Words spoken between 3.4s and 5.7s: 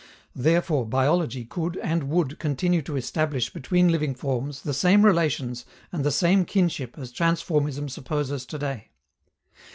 between living forms the same relations